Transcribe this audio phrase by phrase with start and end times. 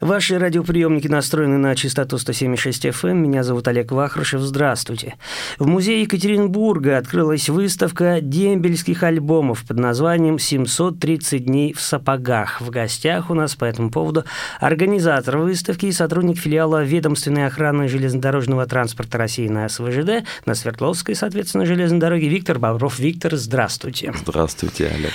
[0.00, 3.10] Ваши радиоприемники настроены на частоту 176 FM.
[3.10, 3.22] Эм.
[3.24, 4.40] Меня зовут Олег Вахрушев.
[4.40, 5.16] Здравствуйте.
[5.58, 12.60] В музее Екатеринбурга открылась выставка дембельских альбомов под названием «730 дней в сапогах».
[12.60, 14.24] В гостях у нас по этому поводу
[14.60, 21.66] организатор выставки и сотрудник филиала ведомственной охраны железнодорожного транспорта России на СВЖД, на Свердловской, соответственно,
[21.66, 23.00] железной дороге Виктор Бавров.
[23.00, 24.14] Виктор, здравствуйте.
[24.16, 25.12] Здравствуйте, Олег.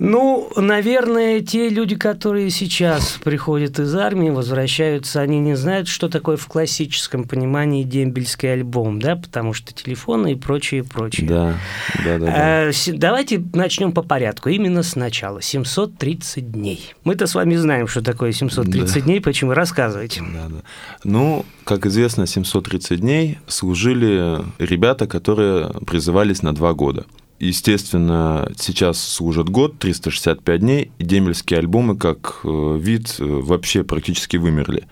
[0.00, 6.38] Ну, наверное, те люди, которые сейчас приходят из армии, возвращаются, они не знают, что такое
[6.38, 11.28] в классическом понимании дембельский альбом, да, потому что телефоны и прочее, прочее.
[11.28, 11.54] Да,
[12.02, 12.26] да, да.
[12.26, 12.32] да.
[12.34, 15.42] А, давайте начнем по порядку, именно сначала.
[15.42, 16.94] 730 дней.
[17.04, 19.00] Мы-то с вами знаем, что такое 730 да.
[19.02, 20.22] дней, почему рассказывайте.
[20.22, 20.62] Да, да.
[21.04, 27.04] Ну, как известно, 730 дней служили ребята, которые призывались на два года.
[27.40, 34.36] Естественно, сейчас служат год, 365 дней, и демельские альбомы как э, вид э, вообще практически
[34.36, 34.86] вымерли.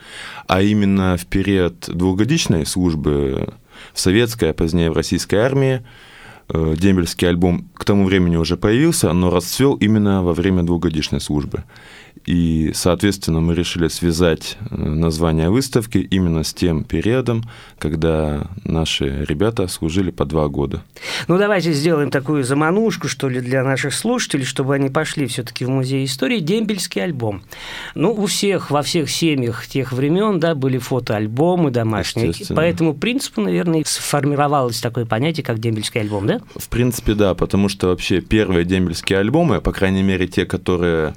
[0.47, 3.53] А именно в период двухгодичной службы
[3.93, 5.85] в советской, а позднее в российской армии
[6.49, 11.65] э, дембельский альбом к тому времени уже появился, но расцвел именно во время двухгодичной службы.
[12.27, 17.45] И, соответственно, мы решили связать э, название выставки именно с тем периодом,
[17.79, 20.83] когда наши ребята служили по два года.
[21.27, 25.69] Ну, давайте сделаем такую заманушку, что ли, для наших слушателей, чтобы они пошли все-таки в
[25.69, 26.41] музей истории.
[26.41, 27.43] Дембельский альбом.
[27.95, 32.33] Ну, у всех, во всех семьях тех времен, да, были фотоальбомы домашние.
[32.55, 36.41] По этому принципу, наверное, сформировалось такое понятие, как дембельский альбом, да?
[36.57, 41.15] В принципе, да, потому что вообще первые дембельские альбомы, по крайней мере, те, которые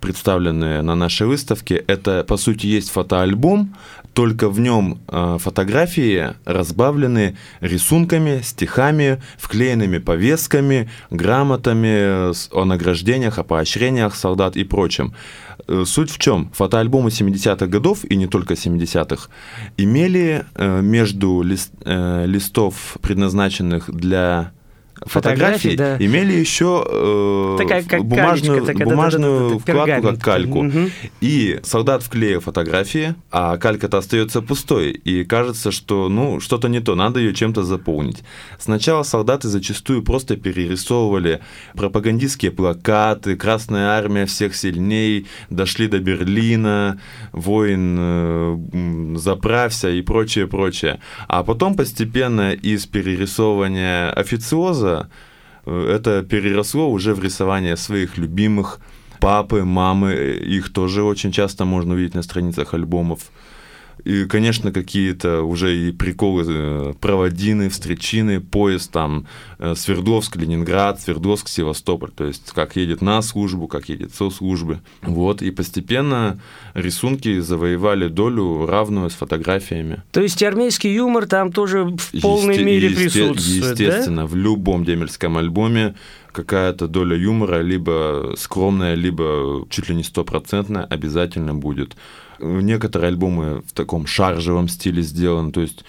[0.00, 3.74] представленные на нашей выставке, это, по сути, есть фотоальбом,
[4.16, 14.14] только в нем э, фотографии разбавлены рисунками, стихами, вклеенными повестками, грамотами о награждениях, о поощрениях
[14.14, 15.14] солдат и прочем.
[15.68, 16.50] Э, суть в чем?
[16.54, 19.28] Фотоальбомы 70-х годов, и не только 70-х,
[19.76, 24.52] имели э, между листов, предназначенных для
[25.04, 25.96] фотографии, да.
[25.98, 30.58] имели еще э, такая, как бумажную, калечка, такая, бумажную да, да, да, вкладку, как кальку.
[30.66, 30.90] Угу.
[31.20, 34.92] И солдат вклеил фотографии, а калька-то остается пустой.
[34.92, 38.22] И кажется, что ну что-то не то, надо ее чем-то заполнить.
[38.58, 41.40] Сначала солдаты зачастую просто перерисовывали
[41.74, 47.00] пропагандистские плакаты, Красная армия всех сильней, дошли до Берлина,
[47.32, 51.00] воин э, заправься и прочее, прочее.
[51.28, 55.08] А потом постепенно из перерисовывания официоза рассказа
[55.66, 58.78] э, это переросло уже в рисование своих любимых
[59.20, 60.14] папы, мамы.
[60.56, 63.20] Их тоже очень часто можно увидеть на страницах альбомов.
[64.06, 69.26] И, конечно, какие-то уже и приколы, э, проводины, встречины, поезд там
[69.58, 72.10] э, Свердловск, Ленинград, Свердловск, Севастополь.
[72.12, 74.78] То есть, как едет на службу, как едет со службы.
[75.02, 76.38] Вот, и постепенно
[76.74, 80.02] рисунки завоевали долю равную с фотографиями.
[80.12, 84.26] То есть, армейский юмор там тоже в полной Есте- мере есте- присутствует, Естественно, да?
[84.28, 85.96] в любом демельском альбоме
[86.36, 91.96] какая-то доля юмора, либо скромная, либо чуть ли не стопроцентная, обязательно будет.
[92.38, 95.84] Некоторые альбомы в таком шаржевом стиле сделаны, то есть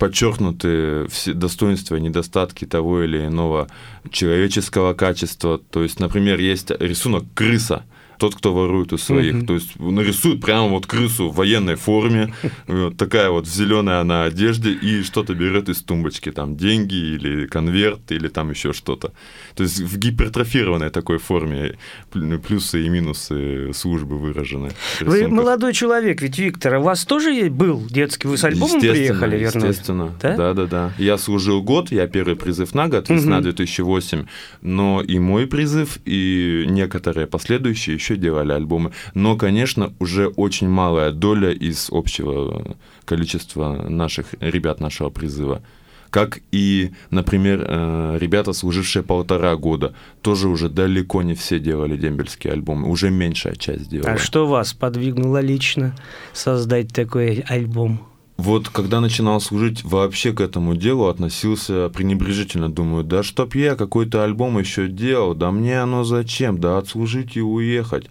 [0.00, 3.68] подчеркнуты все достоинства и недостатки того или иного
[4.10, 5.60] человеческого качества.
[5.70, 7.84] То есть, например, есть рисунок крыса,
[8.18, 9.36] тот, кто ворует у своих.
[9.36, 9.46] Угу.
[9.46, 12.34] То есть нарисует прямо вот крысу в военной форме,
[12.66, 18.10] вот такая вот зеленая на одежде, и что-то берет из тумбочки, там деньги или конверт,
[18.12, 19.12] или там еще что-то.
[19.54, 21.76] То есть в гипертрофированной такой форме
[22.10, 24.70] плюсы и минусы службы выражены.
[25.00, 29.66] Вы молодой человек, ведь Виктор, у вас тоже был детский, вы с альбомом приехали, верно?
[29.66, 30.36] Естественно, да?
[30.36, 30.92] да, да, да.
[30.98, 33.44] Я служил год, я первый призыв на год, весна угу.
[33.44, 34.26] 2008,
[34.62, 38.92] но и мой призыв, и некоторые последующие еще делали альбомы.
[39.14, 45.62] Но, конечно, уже очень малая доля из общего количества наших ребят нашего призыва
[46.10, 52.52] как и, например, э, ребята, служившие полтора года, тоже уже далеко не все делали дембельские
[52.52, 54.12] альбомы, уже меньшая часть делала.
[54.12, 55.92] А что вас подвигнуло лично
[56.32, 58.13] создать такой альбом?
[58.36, 62.68] Вот когда начинал служить, вообще к этому делу относился пренебрежительно.
[62.68, 67.40] Думаю, да чтоб я какой-то альбом еще делал, да мне оно зачем, да отслужить и
[67.40, 68.06] уехать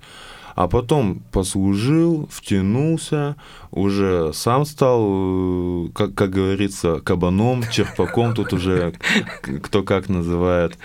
[0.55, 3.35] а потом послужил, втянулся,
[3.71, 8.93] уже сам стал, э, как, как говорится, кабаном, черпаком, тут уже
[9.41, 10.77] кто как называет.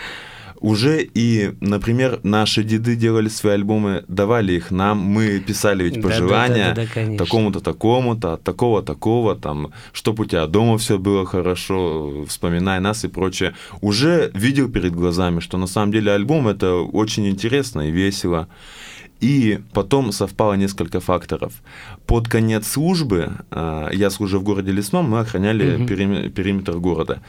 [0.60, 6.74] Уже и, например, наши деды делали свои альбомы, давали их нам, мы писали ведь пожелания
[6.74, 11.24] да, да, да, такому-то, такому-то, от такого, такого, там, чтобы у тебя дома все было
[11.26, 13.54] хорошо, вспоминай нас и прочее.
[13.80, 18.48] Уже видел перед глазами, что на самом деле альбом это очень интересно и весело.
[19.20, 21.52] И потом совпало несколько факторов.
[22.06, 25.86] Под конец службы, э, я служил в городе Лесном, мы охраняли угу.
[25.86, 27.20] перим, периметр города.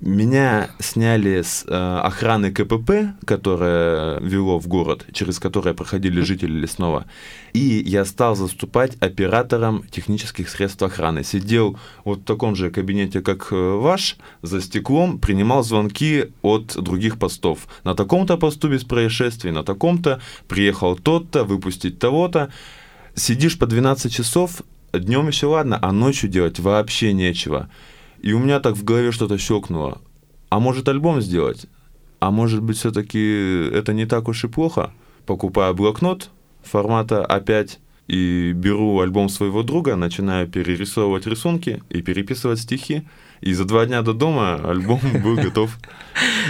[0.00, 7.04] Меня сняли с э, охраны КПП, которая вело в город, через которое проходили жители Лесного.
[7.52, 11.22] И я стал заступать оператором технических средств охраны.
[11.24, 17.18] Сидел вот в таком же кабинете, как э, ваш, за стеклом, принимал звонки от других
[17.18, 17.68] постов.
[17.84, 20.96] На таком-то посту без происшествий, на таком-то приехал
[21.28, 22.50] тот-то, выпустить того-то.
[23.14, 27.68] Сидишь по 12 часов, днем еще ладно, а ночью делать вообще нечего.
[28.20, 30.00] И у меня так в голове что-то щелкнуло.
[30.50, 31.66] А может альбом сделать?
[32.20, 34.92] А может быть все-таки это не так уж и плохо?
[35.26, 36.30] Покупаю блокнот
[36.62, 37.78] формата А5
[38.08, 43.02] и беру альбом своего друга, начинаю перерисовывать рисунки и переписывать стихи.
[43.40, 45.76] И за два дня до дома альбом был готов.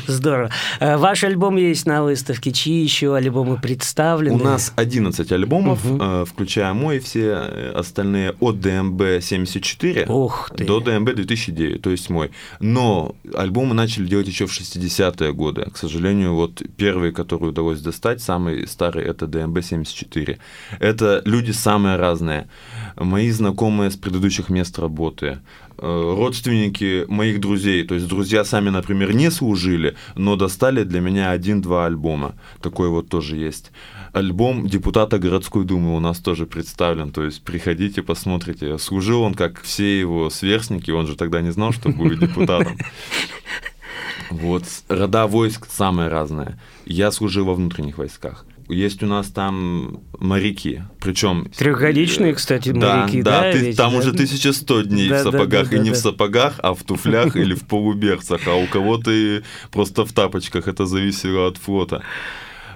[0.07, 0.51] Здорово.
[0.81, 2.53] Э, ваш альбом есть на выставке.
[2.53, 4.37] Чьи еще альбомы представлены?
[4.37, 6.25] У нас 11 альбомов, угу.
[6.25, 10.65] включая мой, все э, остальные от ДМБ 74 Ух ты.
[10.65, 12.31] до ДМБ 2009, то есть мой.
[12.61, 15.67] Но альбомы начали делать еще в 60-е годы.
[15.71, 20.39] К сожалению, вот первый, который удалось достать, самый старый, это ДМБ 74.
[20.81, 22.49] Это люди самые разные.
[22.97, 25.39] Мои знакомые с предыдущих мест работы,
[25.79, 31.87] родственники моих друзей, то есть друзья сами, например, не служили, но достали для меня один-два
[31.87, 32.35] альбома.
[32.61, 33.71] Такой вот тоже есть.
[34.13, 38.79] Альбом депутата городской думы у нас тоже представлен, то есть приходите, посмотрите.
[38.79, 42.77] Служил он, как все его сверстники, он же тогда не знал, что будет депутатом.
[44.31, 46.59] Вот, рода войск самые разные.
[46.85, 48.45] Я служил во внутренних войсках.
[48.69, 51.51] Есть у нас там моряки, причем...
[51.57, 53.43] Трехгодичные, кстати, моряки, да?
[53.43, 53.99] Да, ты, ведь, там да?
[53.99, 55.97] уже 1100 дней да, в сапогах, да, да, и не да.
[55.97, 60.69] в сапогах, а в туфлях или в полуберцах, а у кого-то и просто в тапочках,
[60.69, 62.03] это зависело от флота.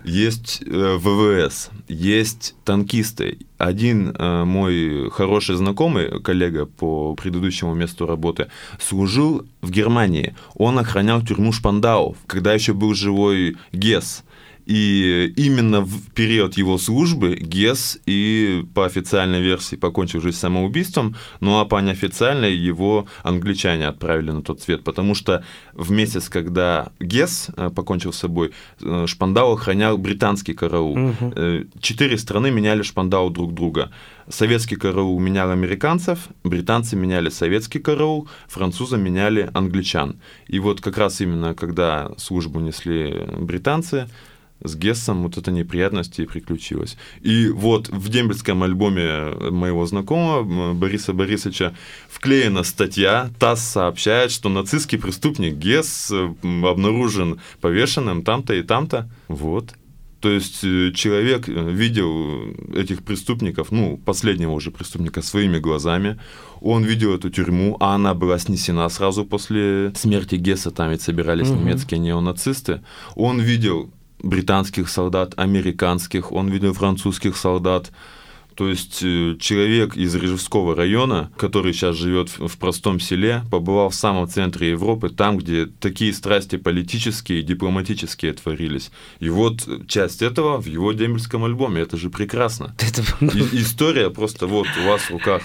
[0.04, 3.38] Есть э, ВВС, есть танкисты.
[3.58, 8.48] Один э, мой хороший знакомый, коллега по предыдущему месту работы,
[8.80, 10.34] служил в Германии.
[10.54, 14.24] Он охранял тюрьму Шпандау, когда еще был живой ГЕС.
[14.66, 21.58] И именно в период его службы Гес и по официальной версии покончил жизнь самоубийством, ну
[21.58, 27.48] а по неофициальной его англичане отправили на тот свет, потому что в месяц, когда Гес
[27.56, 30.92] э, покончил с собой, э, Шпандау охранял британский караул.
[30.92, 31.34] Угу.
[31.80, 33.90] Четыре страны меняли Шпандау друг друга.
[34.28, 40.20] Советский караул менял американцев, британцы меняли советский караул, французы меняли англичан.
[40.46, 44.08] И вот как раз именно когда службу несли британцы,
[44.64, 46.96] с Гессом вот эта неприятность и приключилась.
[47.20, 51.74] И вот в дембельском альбоме моего знакомого Бориса Борисовича
[52.08, 56.12] вклеена статья, ТАСС сообщает, что нацистский преступник Гесс
[56.42, 59.10] обнаружен повешенным там-то и там-то.
[59.28, 59.74] Вот.
[60.22, 66.16] То есть э, человек э, видел этих преступников, ну, последнего уже преступника своими глазами,
[66.60, 71.50] он видел эту тюрьму, а она была снесена сразу после смерти Гесса, там ведь собирались
[71.50, 71.58] угу.
[71.58, 72.82] немецкие неонацисты.
[73.16, 73.90] Он видел
[74.22, 77.90] британских солдат, американских, он видел французских солдат.
[78.54, 83.94] То есть э, человек из Рижевского района, который сейчас живет в простом селе, побывал в
[83.94, 88.90] самом центре Европы, там, где такие страсти политические и дипломатические творились.
[89.20, 91.80] И вот часть этого в его дембельском альбоме.
[91.80, 92.76] Это же прекрасно.
[92.78, 93.02] Это...
[93.36, 95.42] И, история просто вот у вас в руках.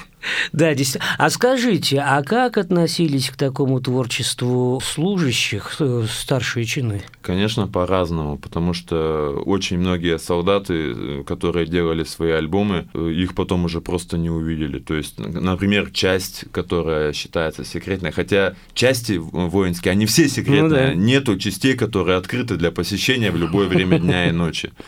[0.52, 1.16] Да, действительно.
[1.18, 7.02] А скажите, а как относились к такому творчеству служащих э, старшие чины?
[7.22, 13.66] Конечно, по-разному, потому что очень многие солдаты, э, которые делали свои альбомы, э, их потом
[13.66, 14.80] уже просто не увидели.
[14.80, 20.94] То есть, например, часть, которая считается секретной, хотя части воинские, они все секретные, ну, да.
[20.94, 24.72] нету частей, которые открыты для посещения в любое время дня и ночи.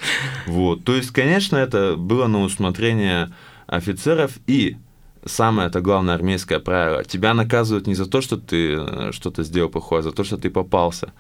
[0.46, 0.84] Вот.
[0.84, 3.32] То есть, конечно, это было на усмотрение
[3.68, 4.78] офицеров и
[5.26, 7.04] самое это главное армейское правило.
[7.04, 10.38] Тебя наказывают не за то, что ты э, что-то сделал плохое, а за то, что
[10.38, 11.14] ты попался.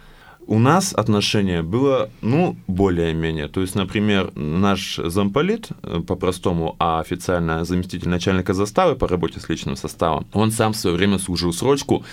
[0.48, 3.50] У нас отношение было, ну, более-менее.
[3.50, 9.48] То есть, например, наш замполит, э, по-простому, а официально заместитель начальника заставы по работе с
[9.50, 12.03] личным составом, он сам в свое время служил срочку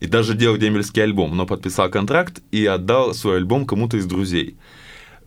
[0.00, 4.56] и даже делал дембельский альбом, но подписал контракт и отдал свой альбом кому-то из друзей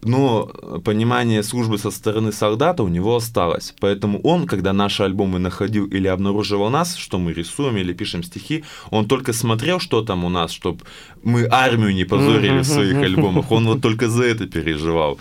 [0.02, 0.46] но
[0.84, 3.74] понимание службы со стороны солдата у него осталось.
[3.80, 8.64] Поэтому он, когда наши альбомы находил или обнаруживал нас, что мы рисуем или пишем стихи,
[8.92, 10.84] он только смотрел, что там у нас, чтобы
[11.24, 13.52] мы армию не позорили в своих альбомах.
[13.52, 15.20] Он вот только за это переживал.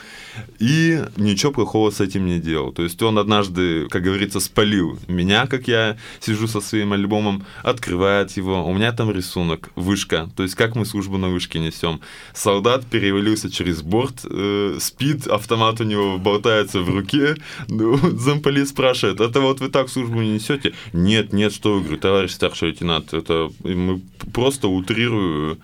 [0.61, 2.73] И ничего плохого с этим не делал.
[2.73, 8.37] То есть он однажды, как говорится, спалил меня, как я сижу со своим альбомом, открывает
[8.37, 8.65] его.
[8.65, 10.29] У меня там рисунок, вышка.
[10.37, 12.01] То есть как мы службу на вышке несем.
[12.35, 17.37] Солдат перевалился через борт э, э, спит, автомат у него болтается в руке.
[17.69, 20.73] Ну, замполит спрашивает, это вот вы так службу не несете?
[20.93, 24.01] Нет, нет, что вы, говорю, товарищ старший лейтенант, это мы
[24.33, 25.59] просто утрирую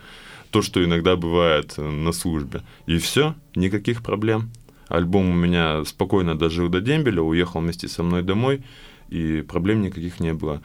[0.51, 2.63] то, что иногда бывает на службе.
[2.87, 4.51] И все, никаких проблем.
[4.89, 8.63] Альбом у меня спокойно дожил до дембеля, уехал вместе со мной домой,
[9.09, 10.63] и проблем никаких не было.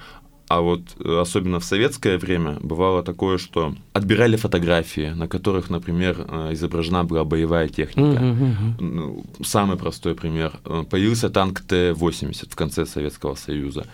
[0.49, 6.25] А вот э, особенно в советское время бывало такое, что отбирали фотографии, на которых, например,
[6.27, 8.19] э, изображена была боевая техника.
[8.19, 10.53] Uh-huh, Самый простой пример.
[10.65, 13.85] Э, появился танк Т-80 в конце Советского Союза.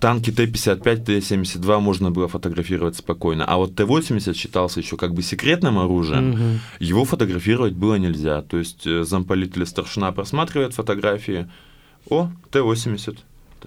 [0.00, 3.44] Танки Т-55, Т-72 можно было фотографировать спокойно.
[3.44, 6.30] А вот Т-80 считался еще как бы секретным оружием.
[6.30, 6.60] Угу.
[6.78, 8.42] Его фотографировать было нельзя.
[8.42, 11.48] То есть замполит или старшина просматривает фотографии.
[12.08, 13.18] О, Т-80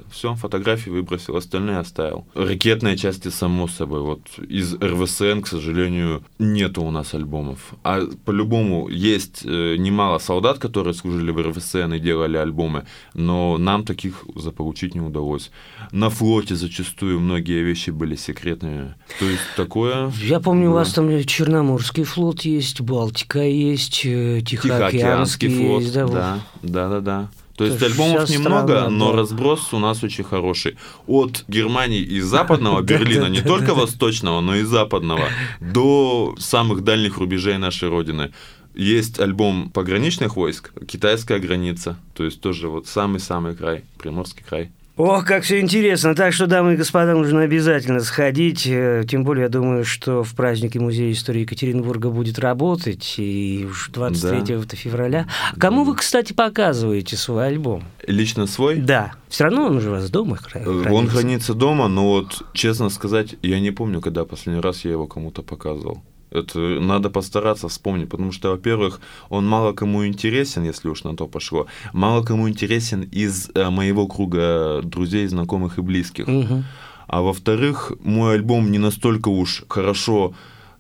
[0.10, 2.26] все, фотографии выбросил, остальные оставил.
[2.34, 4.02] Ракетные части, само собой.
[4.02, 7.74] Вот из РВСН, к сожалению, нету у нас альбомов.
[7.84, 13.84] А по-любому есть э, немало солдат, которые служили в РВСН и делали альбомы, но нам
[13.86, 15.52] таких заполучить не удалось.
[15.92, 18.96] На флоте зачастую многие вещи были секретными.
[19.20, 20.12] То есть такое...
[20.22, 20.72] Я помню, да.
[20.72, 25.82] у вас там Черноморский флот есть, Балтика есть, э, Тихоокеанский, Тихоокеанский флот.
[25.82, 27.30] Есть, да, да, да, да, да.
[27.62, 29.18] То есть альбомов немного, страна, но да.
[29.20, 30.78] разброс у нас очень хороший.
[31.06, 35.26] От Германии и западного Берлина, не только восточного, но и западного,
[35.60, 38.32] до самых дальних рубежей нашей Родины.
[38.74, 44.72] Есть альбом пограничных войск, китайская граница, то есть тоже вот самый-самый край, Приморский край.
[45.04, 46.14] Ох, как все интересно.
[46.14, 48.68] Так что, дамы и господа, нужно обязательно сходить.
[48.68, 53.16] Э, тем более, я думаю, что в празднике Музея истории Екатеринбурга будет работать.
[53.18, 54.76] И уж 23 да.
[54.76, 55.28] февраля.
[55.58, 57.84] Кому вы, кстати, показываете свой альбом?
[58.06, 58.76] Лично свой?
[58.76, 59.14] Да.
[59.28, 60.94] Все равно он уже у вас дома хранится.
[60.94, 65.08] Он хранится дома, но вот, честно сказать, я не помню, когда последний раз я его
[65.08, 66.04] кому-то показывал.
[66.32, 71.28] Это надо постараться вспомнить, потому что, во-первых, он мало кому интересен, если уж на то
[71.28, 71.68] пошло.
[71.94, 76.28] Мало кому интересен из э, моего круга друзей, знакомых и близких.
[76.28, 76.64] Угу.
[77.08, 80.34] А во-вторых, мой альбом не настолько уж хорошо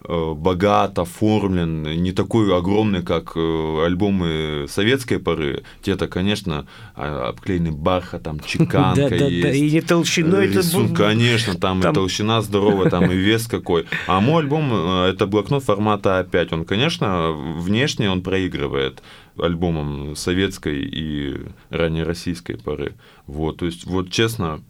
[0.08, 5.63] богат, оформлен, не такой огромный, как э, альбомы советской поры.
[5.81, 6.65] Те-то, конечно,
[6.96, 9.43] а, обклеены бархатом, чеканка да, есть.
[9.43, 10.48] Да, и не толщиной.
[10.48, 11.03] Рисунок, это...
[11.03, 13.86] Конечно, там, там и толщина здоровая, там и вес какой.
[14.08, 16.53] А мой альбом э,– это блокнот формата А5.
[16.53, 19.03] Он, конечно, внешне он проигрывает
[19.38, 21.38] альбомом советской и
[21.70, 22.96] раннероссийской поры.
[23.27, 24.62] Вот, то есть, вот честно,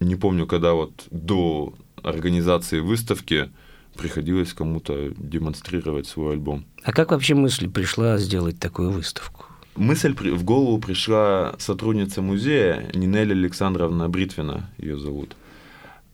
[0.00, 1.72] не помню, когда вот до
[2.02, 3.50] организации выставки
[3.98, 6.64] приходилось кому-то демонстрировать свой альбом.
[6.82, 9.44] А как вообще мысль пришла сделать такую выставку?
[9.76, 15.36] Мысль в голову пришла сотрудница музея Нинель Александровна Бритвина, ее зовут.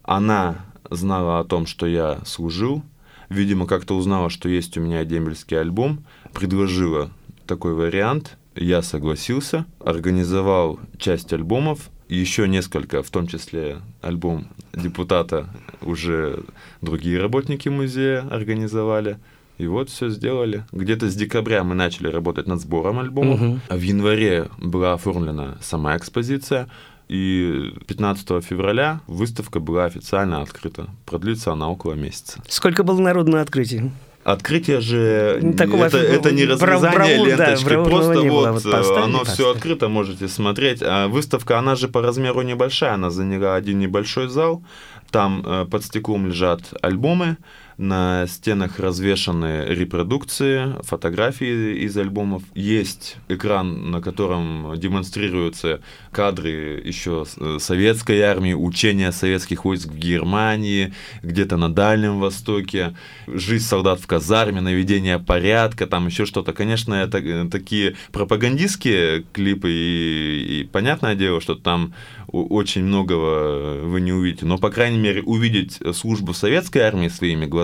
[0.03, 2.83] Она знала о том, что я служил,
[3.29, 7.11] видимо, как-то узнала, что есть у меня дембельский альбом, предложила
[7.47, 15.49] такой вариант, я согласился, организовал часть альбомов, еще несколько, в том числе альбом депутата,
[15.83, 16.45] уже
[16.81, 19.19] другие работники музея организовали.
[19.57, 20.65] И вот все сделали.
[20.73, 23.41] Где-то с декабря мы начали работать над сбором альбомов.
[23.41, 23.61] Угу.
[23.71, 26.69] В январе была оформлена сама экспозиция.
[27.09, 30.89] И 15 февраля выставка была официально открыта.
[31.05, 32.43] Продлится она около месяца.
[32.49, 33.93] Сколько было народу на открытии?
[34.25, 39.23] Открытие же Такого это, это не разрезание бравур, ленточки, да, просто вот, вот э, оно
[39.25, 40.81] все открыто, можете смотреть.
[40.83, 44.63] А выставка, она же по размеру небольшая, она заняла один небольшой зал,
[45.11, 47.37] там э, под стеклом лежат альбомы,
[47.79, 52.43] на стенах развешаны репродукции, фотографии из альбомов.
[52.55, 55.81] Есть экран, на котором демонстрируются
[56.13, 62.95] кадры еще э, советской армии, учения советских войск в Германии, где-то на Дальнем Востоке,
[63.27, 66.53] жизнь солдат в казарме, наведение порядка, там еще что-то.
[66.53, 71.95] Конечно, это э, такие пропагандистские клипы, и, и понятное дело, что там
[72.29, 77.64] очень многого вы не увидите, но, по крайней мере, увидеть службу советской армии своими глазами,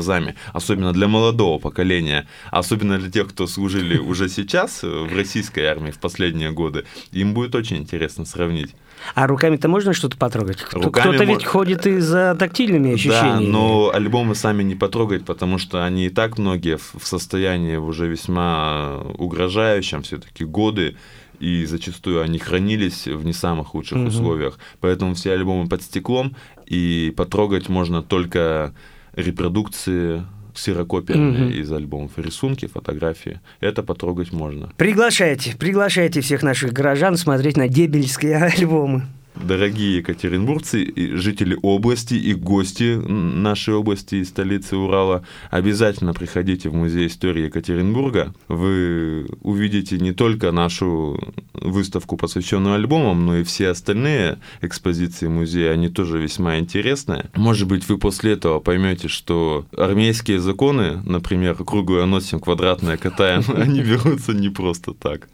[0.52, 5.99] особенно для молодого поколения, особенно для тех, кто служили уже сейчас в российской армии в
[5.99, 8.75] последние годы, им будет очень интересно сравнить.
[9.14, 10.64] А руками-то можно что-то потрогать?
[10.73, 13.47] Руками Кто-то ведь ходит и за тактильными ощущениями.
[13.47, 18.09] Да, но альбомы сами не потрогать, потому что они и так многие в состоянии уже
[18.09, 20.97] весьма угрожающем, все-таки годы
[21.40, 24.09] и зачастую они хранились в не самых лучших угу.
[24.09, 24.59] условиях.
[24.80, 28.75] Поэтому все альбомы под стеклом, и потрогать можно только
[29.21, 30.25] репродукции
[30.55, 31.50] ксерокопиями угу.
[31.53, 33.41] из альбомов, рисунки, фотографии.
[33.61, 34.73] Это потрогать можно.
[34.77, 39.05] Приглашайте, приглашайте всех наших горожан смотреть на дебельские альбомы.
[39.34, 46.75] Дорогие екатеринбургцы, и жители области и гости нашей области и столицы Урала, обязательно приходите в
[46.75, 48.34] Музей истории Екатеринбурга.
[48.49, 51.18] Вы увидите не только нашу
[51.54, 57.30] выставку, посвященную альбомам, но и все остальные экспозиции музея, они тоже весьма интересные.
[57.34, 63.82] Может быть, вы после этого поймете, что армейские законы, например, круглое носим, квадратное катаем, они
[63.82, 65.28] берутся не просто так.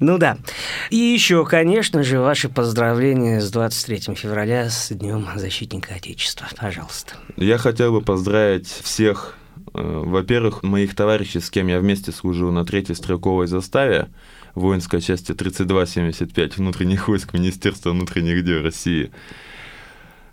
[0.00, 0.38] Ну да.
[0.90, 6.46] И еще, конечно же, ваши поздравления с 23 февраля, с Днем Защитника Отечества.
[6.56, 7.14] Пожалуйста.
[7.36, 9.36] Я хотел бы поздравить всех
[9.72, 14.08] э, во-первых, моих товарищей, с кем я вместе служил на третьей стрелковой заставе,
[14.54, 19.10] воинской части 3275 внутренних войск Министерства внутренних дел России,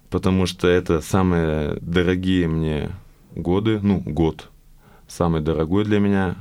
[0.10, 2.92] потому что это самые дорогие мне
[3.36, 4.50] годы, ну, год,
[5.08, 6.36] самый дорогой для меня,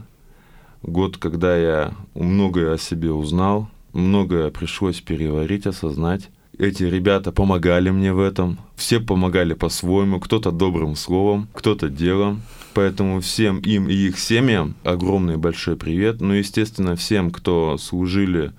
[0.83, 6.29] год, когда я многое о себе узнал, многое пришлось переварить, осознать.
[6.59, 8.59] Эти ребята помогали мне в этом.
[8.77, 12.43] Все помогали по-своему, кто-то добрым словом, кто-то делом.
[12.75, 16.21] Поэтому всем им и их семьям огромный большой привет.
[16.21, 18.53] Ну, естественно, всем, кто служили,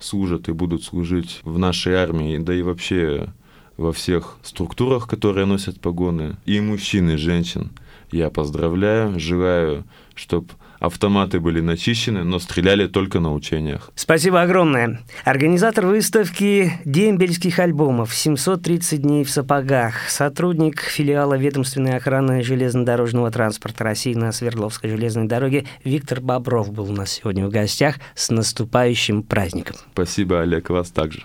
[0.00, 3.28] служат и будут служить в нашей армии, да и вообще
[3.76, 7.70] во всех структурах, которые носят погоны, и мужчин, и женщин.
[8.10, 10.48] Я поздравляю, желаю, чтобы
[10.86, 13.90] автоматы были начищены, но стреляли только на учениях.
[13.94, 15.00] Спасибо огромное.
[15.24, 24.14] Организатор выставки дембельских альбомов «730 дней в сапогах», сотрудник филиала ведомственной охраны железнодорожного транспорта России
[24.14, 27.96] на Свердловской железной дороге Виктор Бобров был у нас сегодня в гостях.
[28.14, 29.76] С наступающим праздником.
[29.92, 31.22] Спасибо, Олег, вас также.